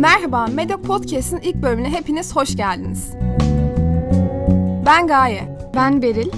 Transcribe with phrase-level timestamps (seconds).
[0.00, 3.10] Merhaba, Medya Podcast'in ilk bölümüne hepiniz hoş geldiniz.
[4.86, 5.58] Ben Gaye.
[5.74, 6.30] Ben Beril.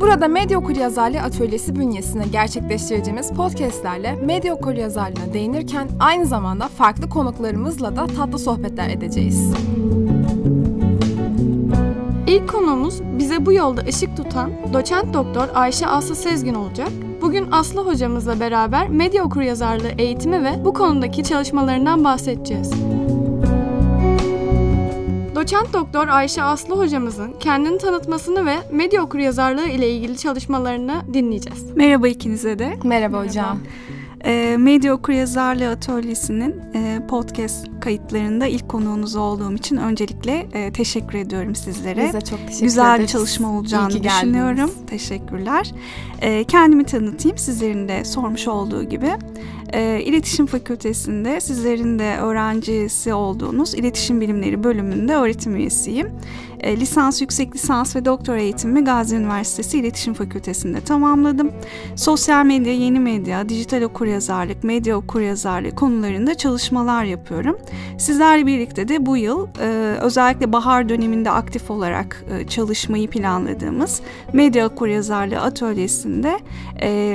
[0.00, 8.06] Burada Medya Okuryazarlığı Atölyesi bünyesinde gerçekleştireceğimiz podcastlerle medya okuryazarlığına değinirken aynı zamanda farklı konuklarımızla da
[8.06, 9.52] tatlı sohbetler edeceğiz.
[12.26, 16.90] İlk konuğumuz bize bu yolda ışık tutan doçent doktor Ayşe Aslı Sezgin olacak.
[17.22, 22.72] Bugün Aslı hocamızla beraber medya okuryazarlığı eğitimi ve bu konudaki çalışmalarından bahsedeceğiz.
[25.34, 31.76] Doçent Doktor Ayşe Aslı hocamızın kendini tanıtmasını ve medya okuryazarlığı ile ilgili çalışmalarını dinleyeceğiz.
[31.76, 32.78] Merhaba ikinize de.
[32.84, 33.58] Merhaba hocam.
[34.24, 41.54] E, Medya Okuryazarlığı Atölyesi'nin e, podcast kayıtlarında ilk konuğunuz olduğum için öncelikle e, teşekkür ediyorum
[41.54, 42.04] sizlere.
[42.06, 43.02] Biz de çok teşekkür Güzel ederiz.
[43.02, 44.56] bir çalışma olacağını düşünüyorum.
[44.56, 44.86] geldiniz.
[44.86, 45.72] Teşekkürler.
[46.20, 49.10] E, kendimi tanıtayım sizlerin de sormuş olduğu gibi.
[49.72, 56.08] E, İletişim Fakültesi'nde sizlerin de öğrencisi olduğunuz İletişim Bilimleri bölümünde öğretim üyesiyim.
[56.60, 61.52] E, lisans, yüksek lisans ve doktora eğitimimi Gazi Üniversitesi İletişim Fakültesi'nde tamamladım.
[61.96, 67.58] Sosyal medya, yeni medya, dijital okuryazarlık, medya okuryazarlığı konularında çalışmalar yapıyorum.
[67.98, 74.00] Sizlerle birlikte de bu yıl e, özellikle bahar döneminde aktif olarak e, çalışmayı planladığımız
[74.32, 76.38] Medya Okuryazarlığı Atölyesi'nde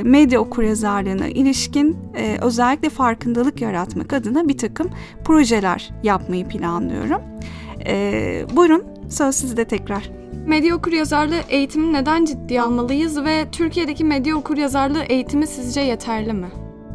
[0.04, 1.98] medya okuryazarlığına ilişkin
[2.42, 4.90] özellikle farkındalık yaratmak adına bir takım
[5.26, 7.22] projeler yapmayı planlıyorum.
[7.86, 10.10] E, buyurun söz sizde tekrar.
[10.48, 16.48] Medya okuryazarlığı eğitimi neden ciddiye almalıyız ve Türkiye'deki medya okuryazarlığı eğitimi sizce yeterli mi?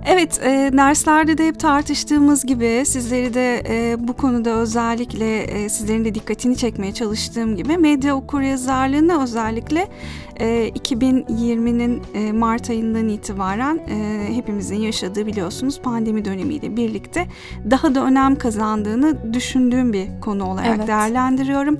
[0.06, 6.04] Evet, e, derslerde de hep tartıştığımız gibi sizleri de e, bu konuda özellikle e, sizlerin
[6.04, 9.88] de dikkatini çekmeye çalıştığım gibi medya okuryazarlığına özellikle
[10.40, 17.26] e, 2020'nin e, Mart ayından itibaren e, hepimizin yaşadığı biliyorsunuz pandemi dönemiyle birlikte
[17.70, 20.88] daha da önem kazandığını düşündüğüm bir konu olarak Evet.
[20.88, 21.78] değerlendiriyorum.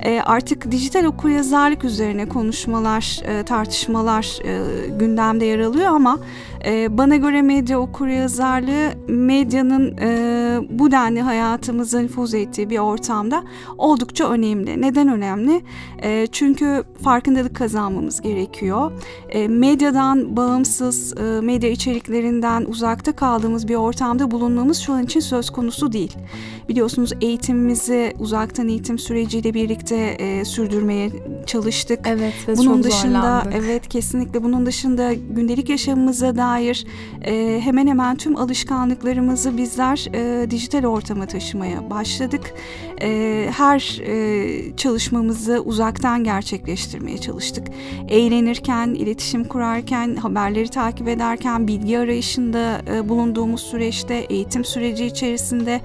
[0.00, 6.18] E, artık dijital okuryazarlık üzerine konuşmalar, e, tartışmalar e, gündemde yer alıyor ama
[6.64, 13.44] e, bana göre medya okuryazarlığı medyanın e, bu denli hayatımıza nüfuz ettiği bir ortamda
[13.78, 14.82] oldukça önemli.
[14.82, 15.62] Neden önemli?
[16.02, 18.92] E, çünkü farkındalık kazanmamız gerekiyor.
[19.28, 25.50] E, medyadan bağımsız, e, medya içeriklerinden uzakta kaldığımız bir ortamda bulunmamız şu an için söz
[25.50, 26.16] konusu değil.
[26.68, 31.10] Biliyorsunuz eğitimimizi uzaktan eğitim süreciyle birlikte e, sürdürmeye
[31.46, 32.00] çalıştık.
[32.04, 33.52] Evet ve Bunun çok dışında zorlandık.
[33.56, 36.86] evet kesinlikle bunun dışında gündelik yaşamımıza dair
[37.24, 42.54] e, hemen hemen tüm alışkanlıklarımızı bizler e, dijital ortama taşımaya başladık.
[43.02, 47.68] E, her e, çalışmamızı uzaktan gerçekleştirmeye çalıştık.
[48.08, 55.80] Eğlenirken, iletişim kurarken, haberleri takip ederken, bilgi arayışında e, bulunduğumuz süreçte, eğitim süreci içerisinde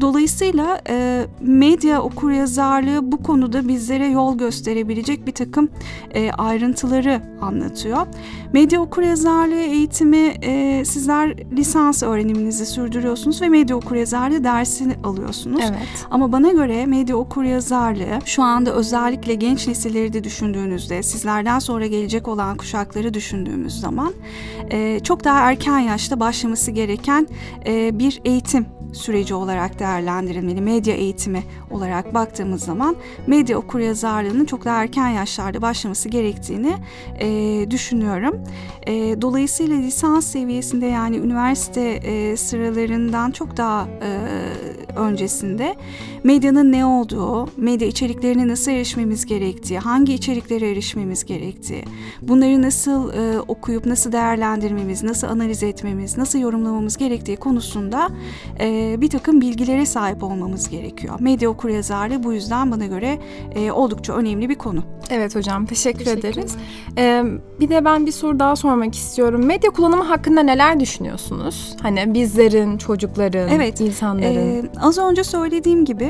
[0.00, 5.68] Dolayısıyla e, medya okuryazarlığı bu konuda bizlere yol gösterebilecek bir takım
[6.14, 8.06] e, ayrıntıları anlatıyor.
[8.52, 15.60] Medya okuryazarlığı eğitimi e, sizler lisans öğreniminizi sürdürüyorsunuz ve medya okuryazarlığı dersini alıyorsunuz.
[15.62, 16.06] Evet.
[16.10, 22.28] Ama bana göre medya okuryazarlığı şu anda özellikle genç nesilleri de düşündüğünüzde, sizlerden sonra gelecek
[22.28, 24.12] olan kuşakları düşündüğümüz zaman
[24.70, 27.28] e, çok daha erken yaşta başlaması gereken
[27.66, 30.60] e, bir eğitim süreci olarak değerlendirilmeli.
[30.60, 32.96] Medya eğitimi olarak baktığımız zaman
[33.26, 36.74] medya okuryazarlığının çok daha erken yaşlarda başlaması gerektiğini
[37.20, 38.44] e, düşünüyorum.
[38.86, 38.92] E,
[39.22, 44.18] dolayısıyla lisans seviyesinde yani üniversite e, sıralarından çok daha e,
[44.96, 45.76] öncesinde
[46.24, 51.84] medyanın ne olduğu, medya içeriklerine nasıl erişmemiz gerektiği, hangi içeriklere erişmemiz gerektiği,
[52.22, 58.08] bunları nasıl e, okuyup nasıl değerlendirmemiz, nasıl analiz etmemiz, nasıl yorumlamamız gerektiği konusunda
[58.60, 61.14] e, bir takım bilgilere sahip olmamız gerekiyor.
[61.20, 63.18] Medya okuryazarlığı bu yüzden bana göre
[63.54, 64.84] e, oldukça önemli bir konu.
[65.10, 66.56] Evet hocam teşekkür ederiz.
[66.98, 67.24] Ee,
[67.60, 69.46] bir de ben bir soru daha sormak istiyorum.
[69.46, 71.76] Medya kullanımı hakkında neler düşünüyorsunuz?
[71.82, 74.24] Hani bizlerin, çocukların, Evet, insanların.
[74.24, 76.09] Ee, az önce söylediğim gibi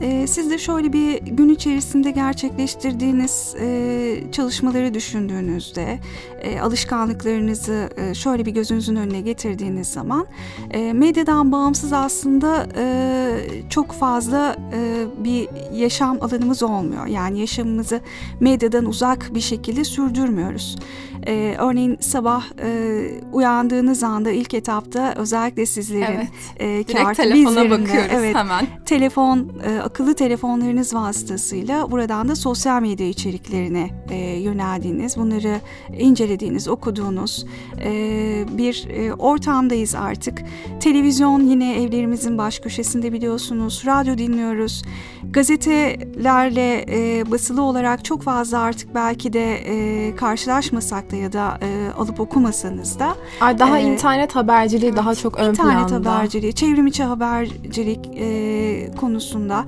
[0.00, 5.98] e, siz de şöyle bir gün içerisinde gerçekleştirdiğiniz e, çalışmaları düşündüğünüzde
[6.40, 10.26] e, alışkanlıklarınızı e, şöyle bir gözünüzün önüne getirdiğiniz zaman
[10.70, 13.28] e, medyadan bağımsız aslında e,
[13.70, 17.06] çok fazla e, bir yaşam alanımız olmuyor.
[17.06, 18.00] Yani yaşamımızı
[18.40, 20.76] medyadan uzak bir şekilde sürdürmüyoruz.
[21.26, 26.28] E, örneğin sabah e, uyandığınız anda ilk etapta özellikle sizlerin
[26.58, 26.88] Evet.
[26.96, 28.66] e, artık telefona bakıyoruz evet, hemen.
[28.86, 35.60] telefon e, akıllı telefonlarınız vasıtasıyla buradan da sosyal medya içeriklerine e, yöneldiğiniz, bunları
[35.98, 37.46] incelediğiniz, okuduğunuz
[37.80, 37.90] e,
[38.58, 40.42] bir e, ortamdayız artık.
[40.80, 43.82] Televizyon yine evlerimizin baş köşesinde biliyorsunuz.
[43.86, 44.82] Radyo dinliyoruz.
[45.30, 51.87] Gazetelerle e, basılı olarak çok fazla artık belki de e, karşılaşmasak da ya da e,
[51.92, 53.16] alıp okumasanız da.
[53.58, 55.82] Daha e, internet haberciliği daha çok ön internet planda.
[55.82, 59.64] İnternet haberciliği, çevrim içi habercilik e, konusunda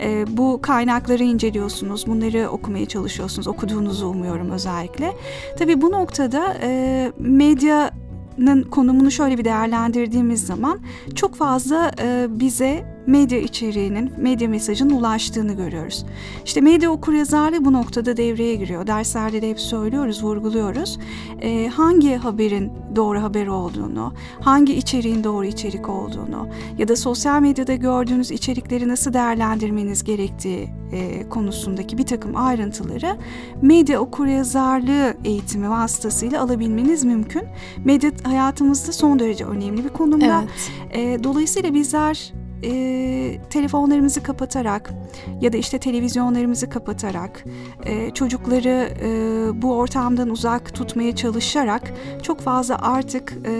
[0.00, 5.12] e, bu kaynakları inceliyorsunuz, bunları okumaya çalışıyorsunuz, okuduğunuzu umuyorum özellikle.
[5.58, 7.90] Tabii bu noktada e, medya
[8.70, 10.80] konumunu şöyle bir değerlendirdiğimiz zaman
[11.14, 16.06] çok fazla e, bize medya içeriğinin, medya mesajının ulaştığını görüyoruz.
[16.44, 18.86] İşte medya okuryazarlığı bu noktada devreye giriyor.
[18.86, 20.98] Derslerde de hep söylüyoruz, vurguluyoruz.
[21.42, 27.74] Ee, hangi haberin doğru haber olduğunu, hangi içeriğin doğru içerik olduğunu ya da sosyal medyada
[27.74, 33.16] gördüğünüz içerikleri nasıl değerlendirmeniz gerektiği e, konusundaki bir takım ayrıntıları
[33.62, 37.42] medya okuryazarlığı eğitimi vasıtasıyla alabilmeniz mümkün.
[37.84, 40.44] Medya hayatımızda son derece önemli bir konumda.
[40.92, 41.18] Evet.
[41.18, 42.32] E, dolayısıyla bizler
[42.64, 44.94] e, telefonlarımızı kapatarak
[45.40, 47.44] ya da işte televizyonlarımızı kapatarak
[47.84, 51.92] e, çocukları e, bu ortamdan uzak tutmaya çalışarak
[52.22, 53.52] çok fazla artık e,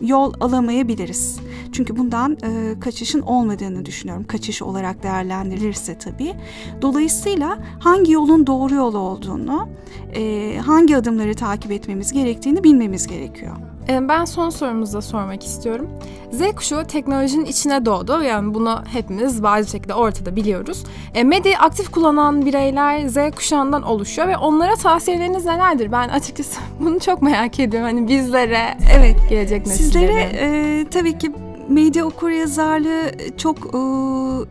[0.00, 1.40] yol alamayabiliriz.
[1.72, 4.24] Çünkü bundan e, kaçışın olmadığını düşünüyorum.
[4.26, 6.34] Kaçış olarak değerlendirilirse tabii.
[6.82, 9.68] Dolayısıyla hangi yolun doğru yol olduğunu,
[10.14, 13.71] e, hangi adımları takip etmemiz gerektiğini bilmemiz gerekiyor.
[13.88, 15.90] Ee, ben son sorumuzu da sormak istiyorum.
[16.30, 18.22] Z kuşağı teknolojinin içine doğdu.
[18.22, 20.84] Yani bunu hepimiz bazı şekilde ortada biliyoruz.
[21.14, 25.92] E, medyayı aktif kullanan bireyler Z kuşağından oluşuyor ve onlara tavsiyeleriniz nelerdir?
[25.92, 27.88] Ben açıkçası bunu çok merak ediyorum.
[27.88, 30.28] Hani bizlere, evet gelecek nesillere.
[30.28, 31.32] Sizlere e, tabii ki
[31.72, 33.80] medya okuryazarlığı çok e,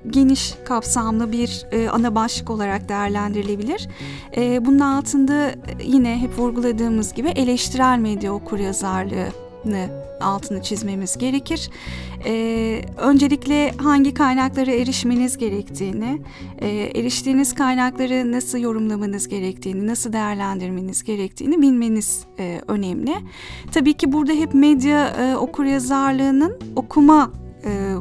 [0.10, 3.88] geniş kapsamlı bir e, ana başlık olarak değerlendirilebilir.
[4.38, 5.52] E, bunun altında
[5.84, 9.50] yine hep vurguladığımız gibi eleştirel medya okuryazarlığını
[10.22, 11.69] altını çizmemiz gerekir.
[12.25, 16.22] Ee, öncelikle hangi kaynaklara erişmeniz gerektiğini,
[16.60, 23.16] e, eriştiğiniz kaynakları nasıl yorumlamanız gerektiğini, nasıl değerlendirmeniz gerektiğini bilmeniz e, önemli.
[23.74, 27.31] Tabii ki burada hep medya e, okuryazarlığının okuma
[27.66, 27.96] e,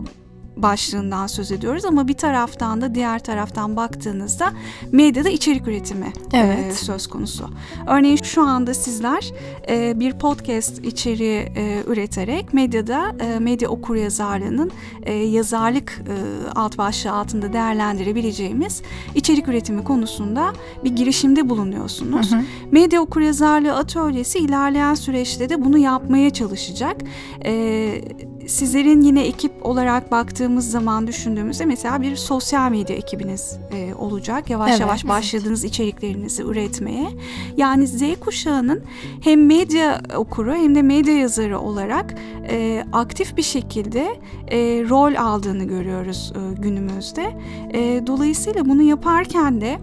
[0.56, 4.52] başlığından söz ediyoruz ama bir taraftan da diğer taraftan baktığınızda
[4.92, 6.66] medyada içerik üretimi evet.
[6.66, 7.50] e, söz konusu.
[7.88, 9.32] Örneğin şu anda sizler
[9.68, 14.70] e, bir podcast içeriği e, üreterek medyada e, medya okuryazarlığının
[15.02, 16.14] e, yazarlık e,
[16.54, 18.82] alt başlığı altında değerlendirebileceğimiz
[19.14, 20.52] içerik üretimi konusunda
[20.84, 22.32] bir girişimde bulunuyorsunuz.
[22.32, 22.42] Hı hı.
[22.70, 26.96] Medya okuryazarlığı atölyesi ilerleyen süreçte de bunu yapmaya çalışacak.
[27.44, 28.02] E,
[28.50, 34.50] sizlerin yine ekip olarak baktığımız zaman düşündüğümüzde mesela bir sosyal medya ekibiniz e, olacak.
[34.50, 37.08] Yavaş evet, yavaş başladığınız içeriklerinizi üretmeye.
[37.56, 38.82] Yani Z kuşağının
[39.20, 42.14] hem medya okuru hem de medya yazarı olarak
[42.50, 44.16] e, aktif bir şekilde
[44.48, 44.58] e,
[44.88, 47.32] rol aldığını görüyoruz e, günümüzde.
[47.74, 49.78] E, dolayısıyla bunu yaparken de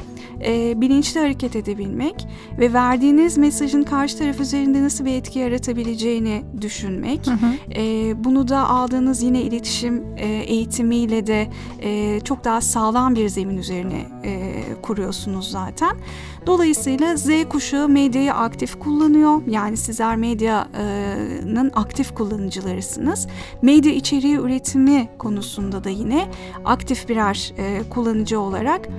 [0.45, 2.27] e, bilinçli hareket edebilmek
[2.59, 7.27] ve verdiğiniz mesajın karşı taraf üzerinde nasıl bir etki yaratabileceğini düşünmek.
[7.27, 7.79] Hı hı.
[7.81, 11.47] E, bunu da aldığınız yine iletişim e, eğitimiyle de
[11.81, 15.97] e, çok daha sağlam bir zemin üzerine e, kuruyorsunuz zaten.
[16.45, 19.41] Dolayısıyla Z kuşağı medyayı aktif kullanıyor.
[19.47, 23.27] Yani sizler medyanın aktif kullanıcılarısınız.
[23.61, 26.27] Medya içeriği üretimi konusunda da yine
[26.65, 27.53] aktif birer
[27.89, 28.89] kullanıcı olarak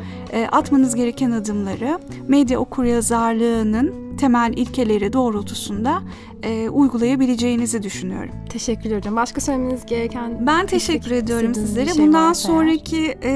[0.52, 6.02] atmanız gereken adımları medya okuryazarlığının temel ilkeleri doğrultusunda
[6.42, 8.34] e, uygulayabileceğinizi düşünüyorum.
[8.48, 9.16] Teşekkür ederim.
[9.16, 10.46] Başka söylemeniz gereken?
[10.46, 11.94] Ben teşekkür ediyorum sizlere.
[11.94, 13.30] Şey Bundan sonraki e,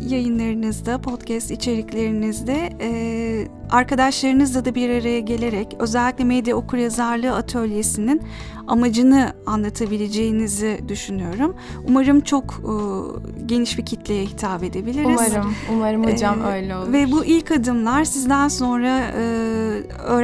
[0.00, 8.22] yayınlarınızda, podcast içeriklerinizde e, arkadaşlarınızla da bir araya gelerek özellikle medya okuryazarlığı atölyesinin
[8.66, 11.56] amacını anlatabileceğinizi düşünüyorum.
[11.88, 12.74] Umarım çok e,
[13.46, 15.20] geniş bir kitleye hitap edebiliriz.
[15.30, 16.92] Umarım, umarım hocam ee, öyle olur.
[16.92, 19.22] Ve bu ilk adımlar sizden sonra e,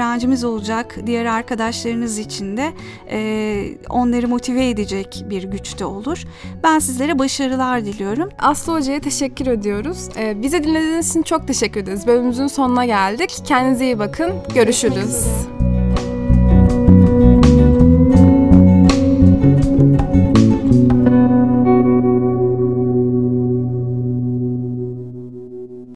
[0.02, 2.72] öğrencimiz olacak diğer arkadaşlarınız için de
[3.10, 6.24] e, onları motive edecek bir güçte olur.
[6.62, 8.28] Ben sizlere başarılar diliyorum.
[8.38, 10.08] Aslı Hoca'ya teşekkür ediyoruz.
[10.18, 12.06] Ee, bize dinlediğiniz için çok teşekkür ederiz.
[12.06, 13.36] Bölümümüzün sonuna geldik.
[13.44, 14.32] Kendinize iyi bakın.
[14.54, 15.51] Görüşürüz.